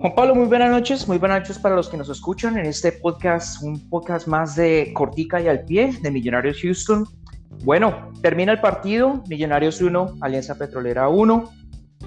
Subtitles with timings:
[0.00, 2.90] Juan Pablo, muy buenas noches, muy buenas noches para los que nos escuchan en este
[2.90, 7.06] podcast, un podcast más de cortica y al pie de Millonarios Houston.
[7.64, 11.50] Bueno, termina el partido, Millonarios 1, Alianza Petrolera 1.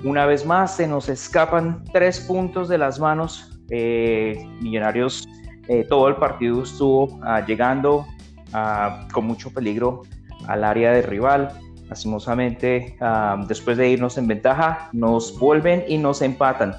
[0.05, 3.61] Una vez más se nos escapan tres puntos de las manos.
[3.69, 5.29] Eh, Millonarios,
[5.67, 8.07] eh, todo el partido estuvo ah, llegando
[8.53, 10.01] ah, con mucho peligro
[10.47, 11.49] al área de rival.
[11.89, 16.73] Lastimosamente, ah, después de irnos en ventaja, nos vuelven y nos empatan.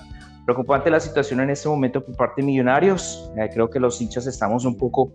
[0.44, 3.30] Preocupante la situación en este momento por parte de Millonarios.
[3.36, 5.10] Eh, creo que los hinchas estamos un poco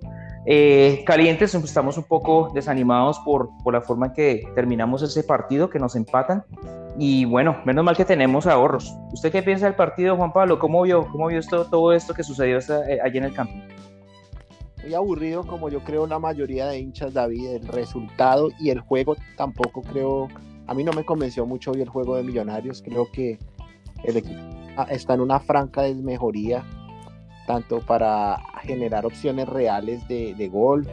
[0.45, 5.69] eh, calientes, estamos un poco desanimados por, por la forma en que terminamos ese partido,
[5.69, 6.43] que nos empatan.
[6.97, 8.91] Y bueno, menos mal que tenemos ahorros.
[9.13, 10.57] ¿Usted qué piensa del partido, Juan Pablo?
[10.57, 13.53] ¿Cómo vio, cómo vio esto, todo esto que sucedió eh, allí en el campo?
[14.81, 19.15] Muy aburrido, como yo creo la mayoría de hinchas, David, el resultado y el juego
[19.37, 20.27] tampoco creo.
[20.65, 22.81] A mí no me convenció mucho hoy el juego de Millonarios.
[22.81, 23.37] Creo que
[24.03, 24.48] el equipo
[24.83, 26.63] está en una franca desmejoría,
[27.47, 30.87] tanto para generar opciones reales de, gol,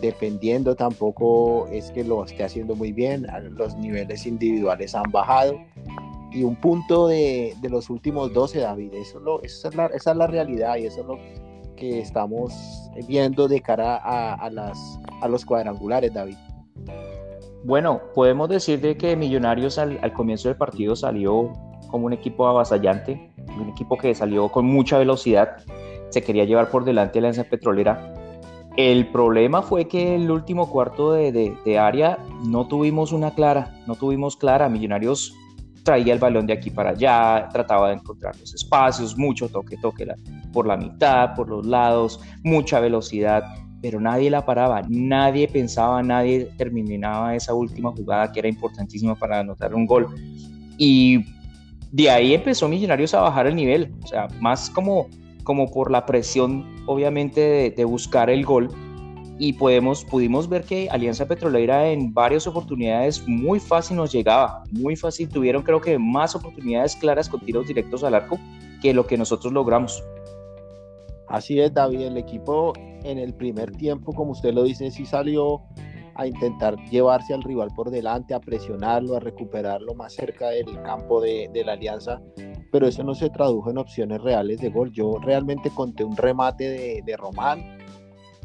[0.00, 3.26] defendiendo tampoco es que lo esté haciendo muy bien,
[3.56, 5.58] los niveles individuales han bajado
[6.32, 10.16] y un punto de, los últimos 12, David, eso, lo, esa, es la, esa, es
[10.16, 11.18] la, realidad y eso es lo
[11.76, 12.52] que estamos
[13.08, 14.78] viendo de cara a, las,
[15.22, 16.36] a los cuadrangulares, David.
[17.64, 21.52] Bueno, podemos decir de que Millonarios al, al comienzo del partido salió
[21.88, 23.30] como un equipo avasallante,
[23.60, 25.56] un equipo que salió con mucha velocidad,
[26.10, 28.14] se quería llevar por delante a la Alianza Petrolera.
[28.76, 33.94] El problema fue que el último cuarto de, de, área no tuvimos una clara, no
[33.94, 34.68] tuvimos clara.
[34.68, 35.34] Millonarios
[35.82, 40.06] traía el balón de aquí para allá, trataba de encontrar los espacios, mucho toque, toque
[40.52, 43.44] por la mitad, por los lados, mucha velocidad,
[43.82, 49.40] pero nadie la paraba, nadie pensaba, nadie terminaba esa última jugada que era importantísima para
[49.40, 50.08] anotar un gol.
[50.76, 51.24] Y
[51.92, 55.08] de ahí empezó Millonarios a bajar el nivel, o sea, más como,
[55.44, 58.68] como por la presión, obviamente, de, buscar el gol.
[59.42, 64.96] Y podemos, pudimos ver que Alianza Petrolera en varias oportunidades muy fácil nos llegaba, muy
[64.96, 65.30] fácil.
[65.30, 68.38] Tuvieron creo que más oportunidades claras con tiros directos al arco
[68.82, 70.04] que lo que nosotros logramos.
[71.26, 72.02] Así es, David.
[72.02, 72.74] El equipo
[73.04, 75.62] en el primer tiempo, como usted lo dice, sí salió
[76.14, 81.20] a intentar llevarse al rival por delante, a presionarlo, a recuperarlo más cerca del campo
[81.20, 82.20] de, la alianza,
[82.70, 84.92] pero eso no se tradujo en opciones reales de gol.
[84.92, 87.78] Yo realmente conté un remate de, Román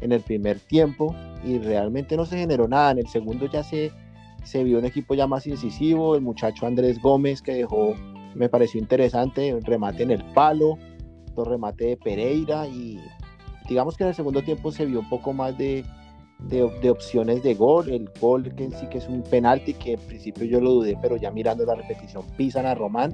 [0.00, 2.92] en el primer tiempo y realmente no se generó nada.
[2.92, 3.92] En el segundo ya se,
[4.42, 7.94] se vio un equipo ya más incisivo, el muchacho Andrés Gómez que dejó,
[8.34, 10.78] me pareció interesante, un remate en el palo,
[11.32, 12.98] otro remate de Pereira y
[13.68, 15.84] digamos que en el segundo tiempo se vio un poco más de,
[16.40, 20.44] de, opciones de gol, el gol que sí que es un penalti que en principio
[20.44, 23.12] yo lo dudé, pero ya mirando la repetición pisan a Román,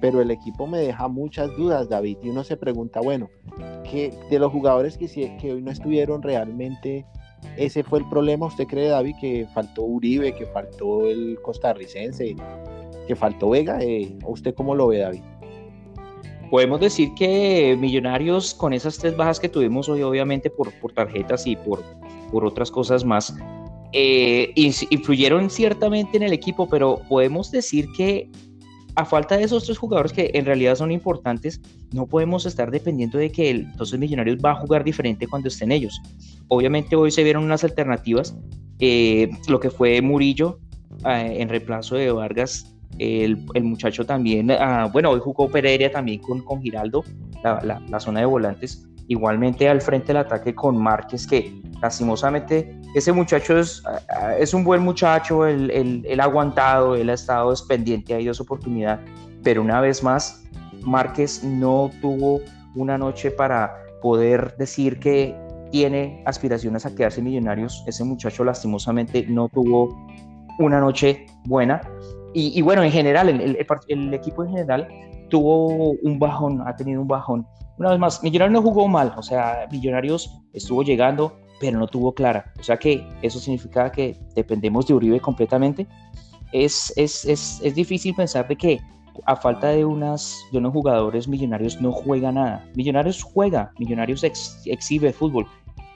[0.00, 3.30] pero el equipo me deja muchas dudas, David, y uno se pregunta, bueno,
[3.88, 7.06] que de los jugadores que, hoy no estuvieron realmente,
[7.56, 12.34] ese fue el problema, ¿usted cree, David, que faltó Uribe, que faltó el costarricense,
[13.06, 13.78] que faltó Vega?
[13.80, 15.22] Eh, ¿Usted cómo lo ve, David?
[16.52, 21.46] Podemos decir que Millonarios, con esas tres bajas que tuvimos hoy, obviamente por, por tarjetas
[21.46, 21.82] y por,
[22.30, 23.34] por otras cosas más,
[23.94, 28.30] eh, influyeron ciertamente en el equipo, pero podemos decir que
[28.96, 31.58] a falta de esos tres jugadores que en realidad son importantes,
[31.90, 35.72] no podemos estar dependiendo de que el, entonces Millonarios va a jugar diferente cuando estén
[35.72, 36.02] ellos.
[36.48, 38.36] Obviamente hoy se vieron unas alternativas,
[38.78, 40.58] eh, lo que fue Murillo
[41.06, 46.20] eh, en reemplazo de Vargas el, el, muchacho también, ah, bueno, hoy jugó Pereira también
[46.20, 47.04] con, con Giraldo,
[47.42, 48.86] la, la, zona de volantes.
[49.08, 54.54] Igualmente al frente del ataque con Márquez, que lastimosamente ese muchacho es, ah, ah, es
[54.54, 55.70] un buen muchacho, él,
[56.06, 59.00] él, ha aguantado, él ha estado pendiente, ha ido su oportunidad,
[59.42, 60.44] pero una vez más,
[60.82, 62.40] Márquez no tuvo
[62.74, 65.36] una noche para poder decir que
[65.70, 67.82] tiene aspiraciones a quedarse millonarios.
[67.86, 70.06] Ese muchacho lastimosamente no tuvo
[70.58, 71.80] una noche buena
[72.34, 74.88] y, bueno, en general, el, equipo en general
[75.28, 77.46] tuvo un bajón, ha tenido un bajón.
[77.78, 82.14] Una vez más, Millonarios no jugó mal, o sea, Millonarios estuvo llegando, pero no tuvo
[82.14, 82.52] clara.
[82.58, 85.86] O sea que eso significa que dependemos de Uribe completamente.
[86.52, 88.80] Es, es, es, es difícil pensar que
[89.26, 92.64] a falta de, unas, de unos jugadores, Millonarios no juega nada.
[92.74, 94.24] Millonarios juega, Millonarios
[94.64, 95.46] exhibe fútbol,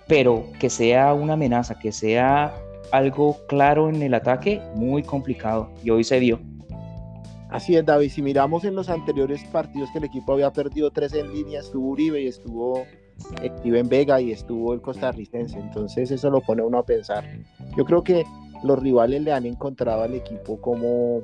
[0.06, 2.54] pero que sea una amenaza, que sea
[2.92, 5.70] algo claro en el ataque, muy complicado.
[5.82, 6.40] Y hoy se vio.
[7.50, 8.10] Así es, David.
[8.10, 11.90] Si miramos en los anteriores partidos que el equipo había perdido tres en línea, estuvo
[11.90, 12.84] Uribe y estuvo
[13.42, 15.58] Steven Vega y estuvo el costarricense.
[15.58, 17.24] Entonces eso lo pone uno a pensar.
[17.76, 18.24] Yo creo que
[18.62, 21.22] los rivales le han encontrado al equipo como,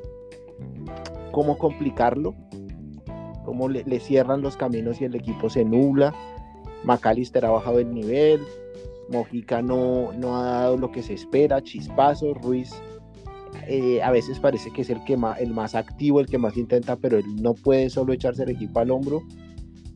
[1.32, 2.34] como complicarlo.
[3.44, 6.14] cómo le, cierran los caminos y el equipo se nubla.
[6.84, 8.40] McAllister ha bajado el nivel,
[9.12, 12.72] Mojica no, no ha dado lo que se espera, Chispazo, Ruiz
[13.68, 16.56] eh, a veces parece que es el, que más, el más activo, el que más
[16.56, 19.22] intenta, pero él no puede solo echarse el equipo al hombro.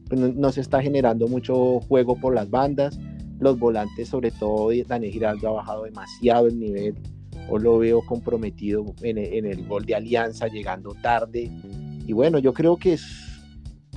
[0.08, 2.98] Pues no, se está generando mucho juego por las bandas.
[3.40, 6.94] Los volantes, sobre todo Daniel Giraldo, ha bajado demasiado el nivel.
[7.48, 11.50] O lo veo comprometido en, en el gol de Alianza, llegando tarde.
[12.06, 13.04] Y bueno, yo creo que es,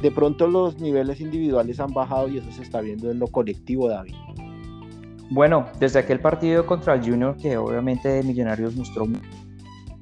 [0.02, 3.88] de pronto los niveles individuales han bajado y eso se está viendo en lo colectivo,
[3.88, 4.16] David.
[5.30, 9.08] Bueno, desde aquel partido contra el Junior, que obviamente Millonarios mostró,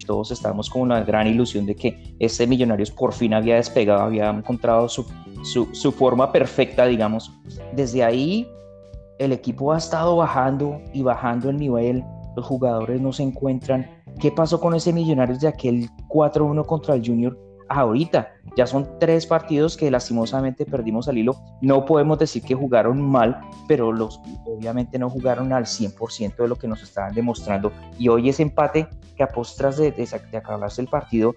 [0.05, 4.29] todos estábamos con una gran ilusión de que este Millonarios por fin había despegado, había
[4.29, 5.05] encontrado su,
[5.43, 7.31] su, su forma perfecta, digamos.
[7.73, 8.49] Desde ahí,
[9.19, 13.85] el equipo ha estado bajando y bajando el nivel, los jugadores no se encuentran.
[14.19, 17.37] ¿Qué pasó con ese Millonarios de aquel 4-1 contra el Junior?
[17.69, 18.33] Ahorita.
[18.55, 21.35] Ya son tres partidos que lastimosamente perdimos al hilo.
[21.61, 26.55] No podemos decir que jugaron mal, pero los obviamente no jugaron al 100% de lo
[26.55, 27.71] que nos estaban demostrando.
[27.99, 31.35] Y hoy ese empate que a postras de, de, acabarse el partido,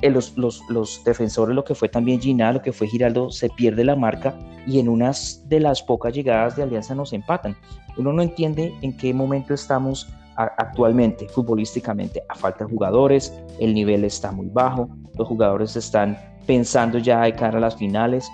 [0.00, 3.84] eh, los, los, defensores, lo que fue también Gina, lo que fue Giraldo, se pierde
[3.84, 4.34] la marca
[4.66, 7.56] y en unas de las pocas llegadas de Alianza nos empatan.
[7.96, 14.04] Uno no entiende en qué momento estamos actualmente futbolísticamente a falta de jugadores, el nivel
[14.04, 14.88] está muy bajo,
[15.18, 18.28] los jugadores están pensando ya de cara a las finales.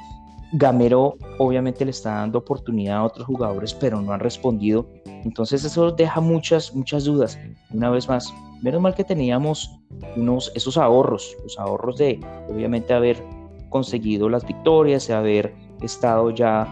[0.52, 4.88] Gamero obviamente le está dando oportunidad a otros jugadores, pero no han respondido.
[5.04, 7.38] Entonces eso deja muchas, muchas dudas.
[7.70, 9.78] Una vez más, menos mal que teníamos
[10.16, 13.22] unos, esos ahorros, los ahorros de obviamente haber
[13.68, 16.66] conseguido las victorias, de haber estado ya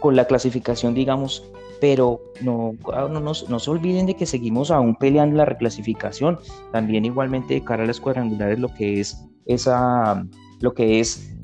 [0.00, 1.50] con la clasificación, digamos,
[1.80, 6.38] pero no, ah, no, no, se olviden de que seguimos aún peleando la reclasificación,
[6.72, 10.24] también igualmente de cara a las cuadrangulares lo que es esa,
[10.60, 11.34] lo que es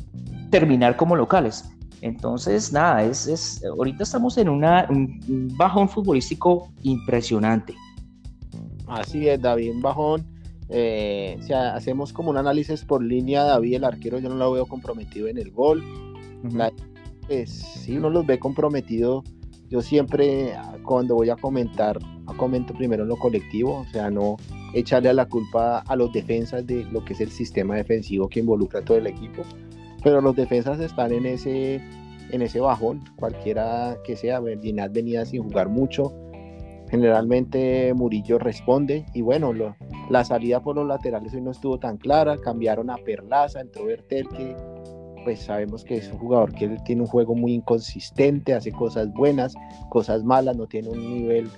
[0.50, 1.68] terminar como locales.
[2.00, 7.74] Entonces, nada, es, es ahorita estamos en una, un bajón futbolístico impresionante.
[8.88, 10.26] Así es, David, bajón.
[10.68, 14.66] Eh, si hacemos como un análisis por línea, David, el arquero, yo no lo veo
[14.66, 15.84] comprometido en el gol.
[17.28, 19.22] pues, sí, uno los ve comprometido
[19.72, 20.54] yo siempre
[20.84, 21.98] cuando voy a comentar,
[22.36, 24.36] comento primero en lo colectivo, o sea, no
[24.74, 28.40] echarle a la culpa a los defensas de lo que es el sistema defensivo que
[28.40, 29.42] involucra a todo el equipo,
[30.04, 31.76] pero los defensas están en ese,
[32.30, 36.12] en ese bajón, cualquiera que sea, Ginás venía sin jugar mucho,
[36.90, 39.54] generalmente Murillo responde y bueno,
[40.10, 44.28] la salida por los laterales hoy no estuvo tan clara, cambiaron a Perlaza, entró Bertel
[44.28, 44.54] que
[45.24, 49.54] pues sabemos que es un jugador que tiene un juego muy inconsistente, hace cosas buenas,
[49.90, 51.50] cosas malas, no tiene un nivel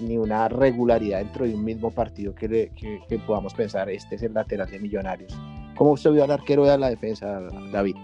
[0.00, 2.70] ni una regularidad dentro de un mismo partido que,
[3.08, 5.36] que, podamos pensar, este es el lateral de Millonarios.
[5.76, 7.40] ¿Cómo usted vio al arquero de la defensa,
[7.72, 7.96] David?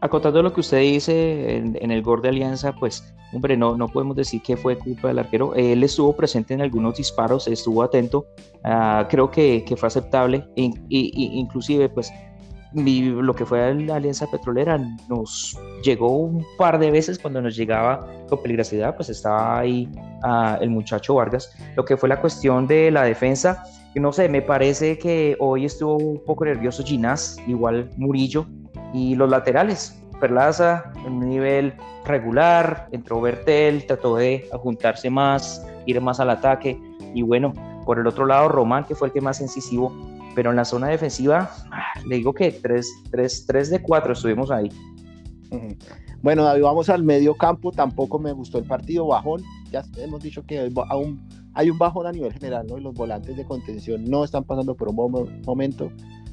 [0.00, 4.16] Acotando lo que usted dice en, el gol de Alianza, pues, hombre, no, no podemos
[4.16, 5.54] decir que fue culpa del arquero.
[5.54, 8.26] Él estuvo presente en algunos disparos, estuvo atento,
[8.64, 12.12] ah, creo que, que, fue aceptable, e, inclusive, pues,
[12.74, 14.78] lo que fue la Alianza Petrolera
[15.08, 19.88] nos llegó un par de veces cuando nos llegaba con peligrosidad, pues estaba ahí
[20.22, 21.54] ah, el muchacho Vargas.
[21.76, 23.64] Lo que fue la cuestión de la defensa,
[23.94, 28.46] no sé, me parece que hoy estuvo un poco nervioso Ginás, igual Murillo,
[28.94, 29.98] y los laterales.
[30.20, 36.80] Perlaza un nivel regular, entró Bertel, trató de juntarse más, ir más al ataque,
[37.12, 37.52] y bueno,
[37.84, 39.92] por el otro lado Román, que fue el que más incisivo
[40.34, 44.70] pero en la zona defensiva, ah, le digo que 3, de 4 estuvimos ahí.
[46.22, 47.72] Bueno, David, vamos al medio campo.
[47.72, 49.42] Tampoco me gustó el partido, bajón.
[49.70, 50.70] Ya hemos dicho que
[51.54, 52.78] hay un bajón a nivel general, ¿no?
[52.78, 55.90] Los volantes de contención no están pasando por un momento.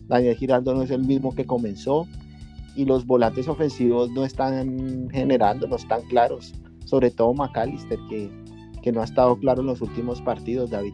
[0.07, 2.07] Daniel Giraldo no es el mismo que comenzó.
[2.75, 6.53] Y los volantes ofensivos no están generando, no están claros.
[6.85, 8.31] Sobre todo McAllister, que,
[8.81, 10.93] que no ha estado claro en los últimos partidos, David.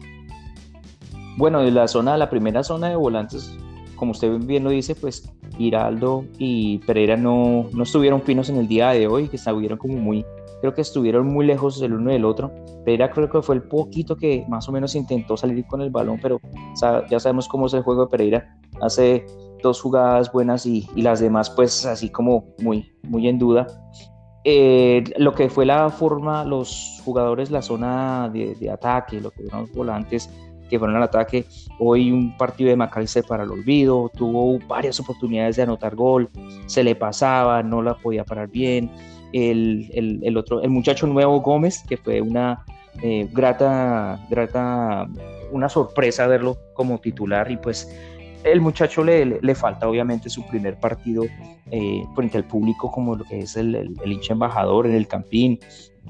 [1.36, 3.56] Bueno, de la zona, la primera zona de volantes,
[3.96, 8.68] como usted bien lo dice, pues Giraldo y Pereira no, no estuvieron finos en el
[8.68, 10.24] día de hoy, que estuvieron como muy,
[10.60, 12.50] creo que estuvieron muy lejos el uno del otro.
[12.84, 16.18] Pereira creo que fue el poquito que más o menos intentó salir con el balón,
[16.22, 16.40] pero
[17.10, 18.58] ya sabemos cómo es el juego de Pereira.
[18.80, 19.26] Hace
[19.62, 23.66] dos jugadas buenas y, las demás pues así como muy, muy en duda.
[24.44, 29.42] Eh, lo que fue la forma, los jugadores, la zona de, de ataque, lo que
[29.42, 30.30] fueron los volantes,
[30.68, 31.46] que fueron al ataque.
[31.78, 36.28] Hoy un partido de McAllister para el olvido, tuvo varias oportunidades de anotar gol,
[36.66, 38.90] se le pasaba, no la podía parar bien.
[39.32, 42.64] El, el, el otro, el muchacho nuevo Gómez, que fue una
[43.02, 45.06] eh, grata, grata,
[45.50, 47.90] una sorpresa verlo como titular y pues
[48.44, 51.24] el muchacho le, le, falta obviamente su primer partido
[51.70, 55.58] eh, frente al público como lo que es el, el, hincha embajador en el Campín.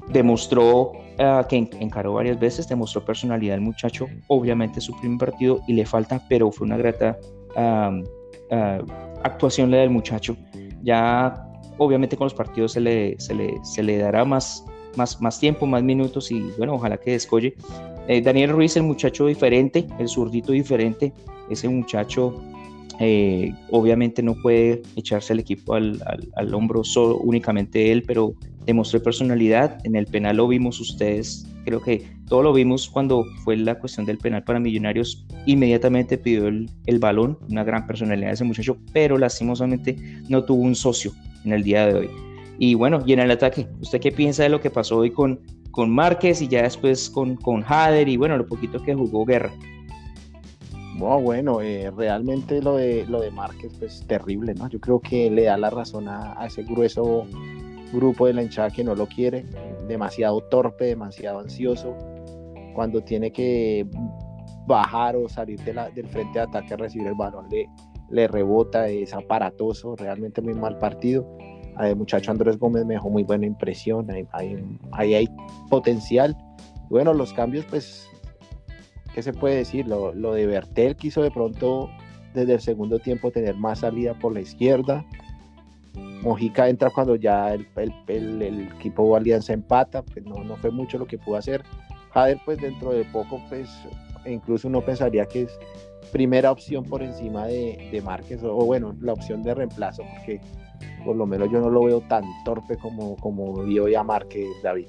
[0.09, 5.73] Demostró uh, que encaró varias veces, demostró personalidad el muchacho, obviamente su primer partido y
[5.73, 7.17] le falta, pero fue una grata
[7.55, 8.03] uh,
[9.23, 10.37] actuación la del muchacho.
[10.83, 14.65] Ya obviamente con los partidos se le, se le, se le dará más,
[14.95, 17.55] más, más tiempo, más minutos y bueno, ojalá que descolle.
[18.07, 21.13] Eh, Daniel Ruiz, el muchacho diferente, el zurdito diferente,
[21.49, 22.41] ese muchacho
[22.99, 26.01] eh, obviamente no puede echarse el equipo al,
[26.35, 28.33] al, hombro solo, únicamente él, pero
[28.65, 29.77] demostró personalidad.
[29.83, 34.05] En el penal lo vimos ustedes, creo que todo lo vimos cuando fue la cuestión
[34.05, 35.25] del penal para Millonarios.
[35.45, 39.95] Inmediatamente pidió el, el balón, una gran personalidad ese muchacho, pero lastimosamente
[40.27, 41.11] no tuvo un socio
[41.45, 42.09] en el día de hoy.
[42.59, 45.39] Y bueno, y en el ataque, ¿usted qué piensa de lo que pasó hoy con,
[45.77, 49.51] con Márquez y ya después con, con Hader y bueno, lo poquito que jugó Guerra?
[50.97, 54.67] bueno, eh, realmente lo de, lo de Márquez, pues terrible, ¿no?
[54.69, 57.27] Yo creo que le da la razón a, ese grueso
[57.93, 59.45] grupo de la hinchada que no lo quiere,
[59.87, 61.95] demasiado torpe, demasiado ansioso,
[62.73, 63.85] cuando tiene que
[64.65, 67.69] bajar o salir del frente de ataque a recibir el balón, le,
[68.09, 71.37] le rebota, es aparatoso, realmente muy mal partido.
[71.79, 74.07] El muchacho Andrés Gómez me dejó muy buena impresión,
[74.91, 75.27] ahí hay,
[75.69, 76.35] potencial.
[76.89, 78.07] Bueno, los cambios pues
[79.13, 79.87] ¿qué se puede decir?
[79.87, 81.89] Lo, de Bertel quiso de pronto
[82.33, 85.05] desde el segundo tiempo tener más salida por la izquierda.
[86.21, 91.07] Mojica entra cuando ya el, el, el, equipo Alianza empata, pues no, fue mucho lo
[91.07, 91.63] que pudo hacer.
[92.11, 93.69] Jader, pues dentro de poco, pues
[94.25, 95.59] incluso uno pensaría que es
[96.11, 100.39] primera opción por encima de, de Márquez, o bueno, la opción de reemplazo, porque
[101.05, 104.03] por lo menos yo no lo veo tan torpe como, como ya
[104.63, 104.87] David.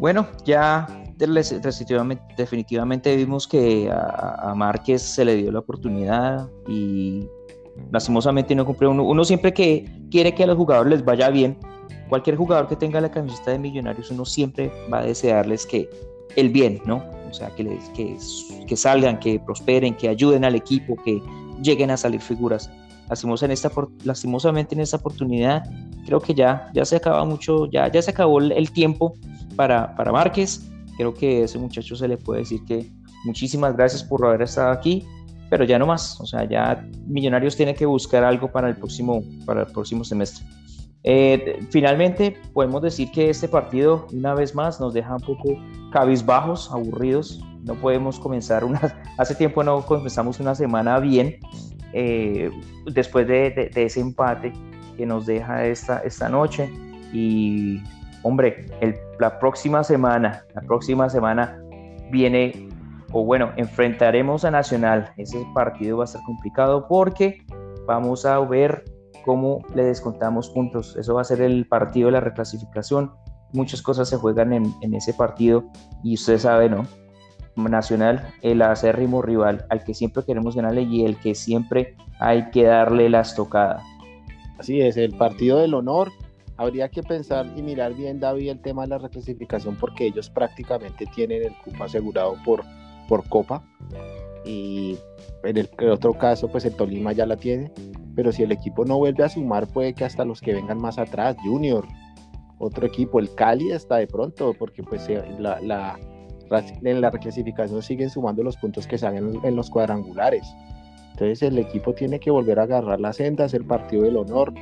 [0.00, 7.26] Bueno, ya definitivamente, vimos que a, Márquez se le dio la oportunidad y
[7.90, 8.90] lastimosamente no cumplió.
[8.90, 11.56] Uno, siempre que quiere que a los jugadores les vaya bien,
[12.08, 15.88] cualquier jugador que tenga la camiseta de Millonarios, uno siempre va a desearles que
[16.36, 17.04] el bien, ¿no?
[17.30, 17.78] O sea, que,
[18.66, 21.20] que salgan, que prosperen, que ayuden al equipo, que
[21.62, 22.70] lleguen a salir figuras.
[23.10, 23.70] En esta,
[24.04, 25.62] lastimosamente en esta oportunidad,
[26.06, 29.14] creo que ya, ya se acaba mucho, ya, ya se acabó el, tiempo
[29.56, 32.90] para, para Márquez creo que a ese muchacho se le puede decir que
[33.24, 35.04] muchísimas gracias por haber estado aquí,
[35.50, 39.22] pero ya no más, o sea, ya Millonarios tiene que buscar algo para el próximo,
[39.44, 40.44] para el próximo semestre.
[41.06, 45.56] Eh, finalmente, podemos decir que este partido, una vez más, nos deja un poco
[45.92, 47.44] cabizbajos, aburridos.
[47.62, 48.80] No podemos comenzar una.
[49.18, 51.36] Hace tiempo no comenzamos una semana bien,
[51.94, 52.50] eh,
[52.86, 54.52] después de, ese empate
[54.96, 56.68] que nos deja esta, esta noche.
[57.12, 57.80] Y
[58.22, 58.66] hombre,
[59.20, 61.62] la próxima semana, la próxima semana
[62.10, 62.68] viene,
[63.12, 65.12] o bueno, enfrentaremos a Nacional.
[65.16, 67.44] Ese partido va a ser complicado porque
[67.86, 68.84] vamos a ver
[69.24, 70.96] cómo le descontamos puntos.
[70.96, 73.12] Eso va a ser el partido de la reclasificación.
[73.52, 75.64] Muchas cosas se juegan en, ese partido
[76.02, 76.82] y usted sabe, ¿no?
[77.56, 82.64] Nacional, el acérrimo rival al que siempre queremos ganarle y el que siempre hay que
[82.64, 83.82] darle la estocada.
[84.58, 86.10] Así es, el partido del honor
[86.56, 91.04] Habría que pensar y mirar bien, David, el tema de la reclasificación, porque ellos prácticamente
[91.06, 92.62] tienen el cupo asegurado por,
[93.08, 93.64] por Copa.
[94.44, 94.96] Y
[95.42, 97.72] en el, otro caso, pues el Tolima ya la tiene.
[98.14, 100.96] Pero si el equipo no vuelve a sumar, puede que hasta los que vengan más
[100.96, 101.88] atrás, Junior,
[102.58, 105.08] otro equipo, el Cali, hasta de pronto, porque pues
[105.40, 105.98] la, la,
[106.82, 110.46] en la reclasificación siguen sumando los puntos que salen en los cuadrangulares.
[111.12, 114.52] Entonces el equipo tiene que volver a agarrar las sendas, el partido del honor,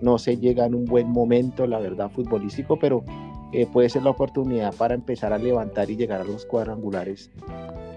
[0.00, 3.04] no se llega en un buen momento, la verdad, futbolístico, pero
[3.52, 7.30] eh, puede ser la oportunidad para empezar a levantar y llegar a los cuadrangulares,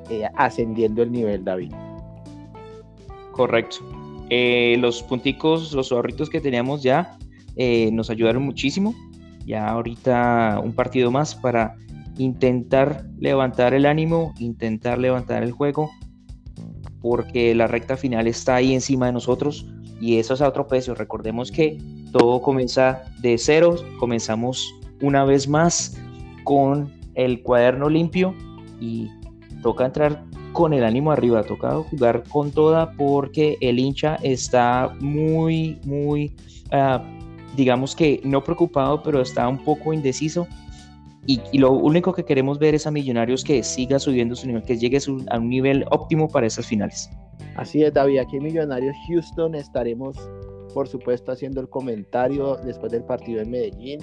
[0.10, 1.74] eh, ascendiendo el nivel, David.
[3.32, 3.78] Correcto.
[4.30, 7.18] Eh, los punticos, los ahorritos que teníamos ya
[7.92, 8.96] nos ayudaron muchísimo.
[9.46, 11.76] Ya ahorita un partido más para
[12.22, 15.90] intentar levantar el ánimo, intentar levantar el juego,
[17.02, 19.66] porque la recta final está ahí encima de nosotros
[20.00, 20.94] y eso es a otro precio.
[20.94, 21.80] Recordemos que
[22.12, 25.98] todo comienza de cero, comenzamos una vez más
[26.44, 28.36] con el cuaderno limpio
[28.80, 29.10] y
[29.64, 30.24] toca entrar
[30.54, 36.36] con el ánimo arriba, toca jugar con toda porque el hincha está muy, muy,
[36.72, 37.04] ah,
[37.56, 40.48] digamos que no preocupado, pero está un poco indeciso.
[41.28, 44.78] Y, lo único que queremos ver es a Millonarios que siga subiendo su nivel, que
[44.78, 44.98] llegue
[45.30, 47.10] a un nivel óptimo para esas finales.
[47.56, 48.20] Así es, David.
[48.20, 50.18] Aquí en Millonarios Houston estaremos,
[50.74, 54.00] por supuesto, haciendo el comentario después del partido en Medellín,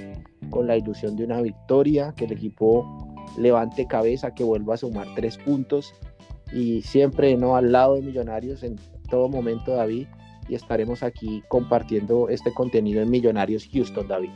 [0.50, 2.86] con la ilusión de una victoria, que el equipo
[3.36, 5.92] levante cabeza, que vuelva a sumar tres puntos
[6.52, 8.76] y siempre no al lado de Millonarios en
[9.10, 10.06] todo momento, David,
[10.48, 14.30] y estaremos aquí compartiendo este contenido en Millonarios Houston, David.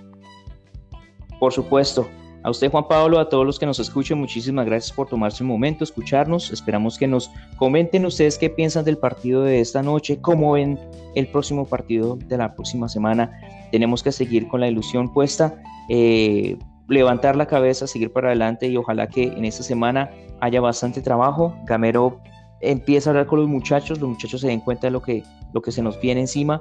[1.38, 2.08] Por supuesto.
[2.44, 5.48] A usted, Juan Pablo, a todos los que nos escuchen, muchísimas gracias por tomarse un
[5.48, 6.50] momento, escucharnos.
[6.50, 10.78] Esperamos que nos comenten ustedes qué piensan del partido de esta noche, cómo ven
[11.14, 13.30] el próximo partido de la próxima semana.
[13.70, 15.54] Tenemos que seguir con la ilusión puesta,
[15.88, 16.56] eh,
[16.88, 21.54] levantar la cabeza, seguir para adelante y ojalá que en esta semana haya bastante trabajo.
[21.64, 22.20] Gamero
[22.60, 25.22] empieza a hablar con los muchachos, los muchachos se den cuenta de lo que,
[25.52, 26.60] lo que se nos viene encima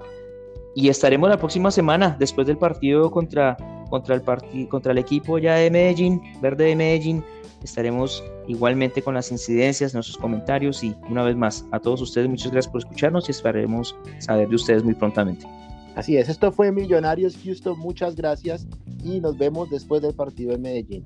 [0.75, 3.57] y estaremos la próxima semana después del partido contra
[3.91, 7.23] contra el, contra el equipo ya de Medellín, Verde de Medellín.
[7.61, 12.51] Estaremos igualmente con las incidencias, nuestros comentarios y una vez más a todos ustedes muchas
[12.51, 15.45] gracias por escucharnos y esperaremos saber de ustedes muy prontamente.
[15.95, 18.65] Así es, esto fue Millonarios Houston, muchas gracias
[19.03, 21.05] y nos vemos después del partido en Medellín.